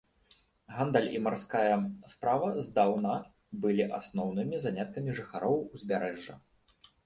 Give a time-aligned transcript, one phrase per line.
[0.77, 1.75] Гандаль і марская
[2.15, 3.13] справа здаўна
[3.69, 6.33] былі асноўнымі заняткамі жыхароў узбярэжжа.